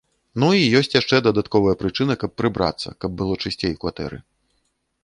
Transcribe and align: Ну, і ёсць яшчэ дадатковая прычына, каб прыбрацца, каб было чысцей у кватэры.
Ну, 0.43 0.47
і 0.61 0.71
ёсць 0.79 0.95
яшчэ 0.99 1.19
дадатковая 1.27 1.75
прычына, 1.83 2.13
каб 2.25 2.35
прыбрацца, 2.43 2.97
каб 3.05 3.09
было 3.21 3.33
чысцей 3.45 3.71
у 3.79 3.81
кватэры. 3.87 4.17